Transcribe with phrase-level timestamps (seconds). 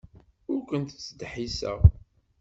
[0.51, 1.79] Ur ken-ttdeḥḥiseɣ.